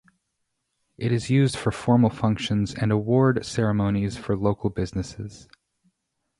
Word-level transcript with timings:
It 0.97 1.11
is 1.11 1.29
used 1.29 1.55
for 1.55 1.71
formal 1.71 2.09
functions 2.09 2.73
and 2.73 2.91
award 2.91 3.45
ceremonies 3.45 4.17
for 4.17 4.35
local 4.35 4.71
businesses. 4.71 5.47